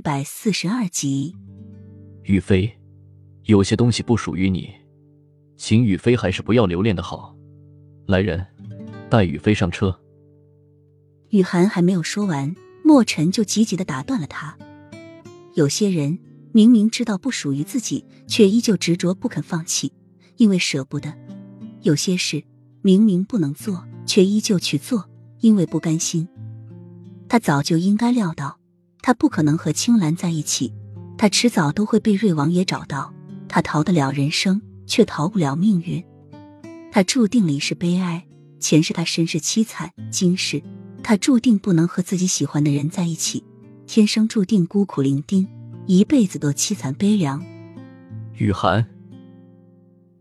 [0.00, 1.36] 一百四十二集，
[2.22, 2.74] 雨飞，
[3.44, 4.70] 有些东西不属于你，
[5.58, 7.36] 请雨飞还是不要留恋的好。
[8.06, 8.46] 来人，
[9.10, 9.94] 带雨飞上车。
[11.28, 14.56] 雨涵还没有说完，莫尘就急急的打断了他。
[15.52, 16.18] 有些人
[16.50, 19.92] 明明知道不属于自己，却依旧执着不肯放弃，
[20.38, 21.10] 因为舍不得；
[21.82, 22.42] 有些事
[22.80, 25.10] 明明不能做，却依旧去做，
[25.40, 26.26] 因为不甘心。
[27.28, 28.59] 他早就应该料到。
[29.02, 30.72] 他不可能和青兰在一起，
[31.16, 33.12] 他迟早都会被瑞王爷找到。
[33.48, 36.04] 他逃得了人生，却逃不了命运。
[36.92, 38.24] 他注定了一世悲哀，
[38.58, 40.62] 前世他身世凄惨，今世
[41.02, 43.42] 他注定不能和自己喜欢的人在一起，
[43.86, 45.46] 天生注定孤苦伶仃，
[45.86, 47.44] 一辈子都凄惨悲凉。
[48.34, 48.86] 雨涵，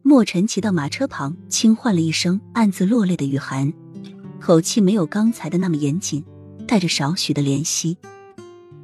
[0.02, 3.72] 莫尘骑到马车旁，轻唤了一声，暗自落泪的雨涵，
[4.40, 6.24] 口气没有刚才的那么严谨，
[6.68, 7.98] 带着少许的怜惜。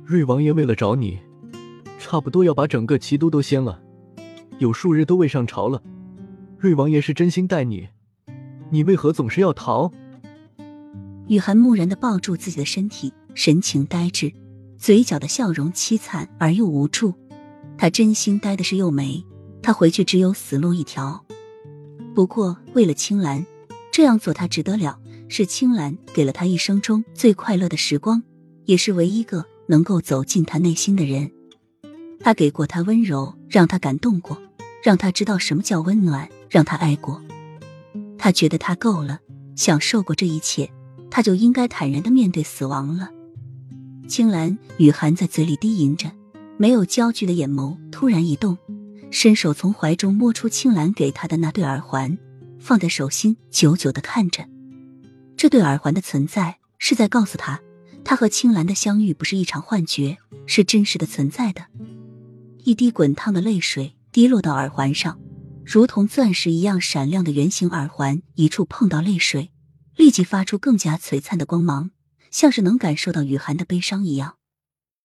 [0.07, 1.17] 瑞王爷为了找你，
[1.97, 3.81] 差不多要把整个齐都都掀了，
[4.59, 5.81] 有数日都未上朝了。
[6.59, 7.87] 瑞王爷是真心待你，
[8.69, 9.91] 你为何总是要逃？
[11.27, 14.31] 雨涵木然的抱住自己的身体，神情呆滞，
[14.77, 17.11] 嘴角的笑容凄惨而又无助。
[17.75, 19.25] 他真心待的是幼梅，
[19.63, 21.25] 他回去只有死路一条。
[22.13, 23.43] 不过为了青兰，
[23.91, 24.99] 这样做他值得了。
[25.27, 28.21] 是青兰给了他一生中最快乐的时光，
[28.65, 29.43] 也是唯一个。
[29.67, 31.31] 能够走进他内心的人，
[32.19, 34.37] 他给过他温柔，让他感动过，
[34.83, 37.21] 让他知道什么叫温暖，让他爱过。
[38.17, 39.19] 他觉得他够了，
[39.55, 40.71] 享受过这一切，
[41.09, 43.09] 他就应该坦然的面对死亡了。
[44.07, 46.11] 青兰雨涵在嘴里低吟着，
[46.57, 48.57] 没有焦距的眼眸突然一动，
[49.11, 52.17] 伸手从怀中摸出青兰给他的那对耳环，
[52.59, 54.45] 放在手心，久久的看着。
[55.35, 57.59] 这对耳环的存在，是在告诉他。
[58.05, 61.65] 他和青兰的相遇不是一场幻觉，是真实的存在的。
[62.63, 65.19] 一滴滚烫的泪水滴落到耳环上，
[65.65, 69.51] 如同钻石一样闪亮的圆形耳环，一触碰到泪水，
[69.95, 71.89] 立即发出更加璀璨的光芒，
[72.29, 74.35] 像是能感受到雨涵的悲伤一样。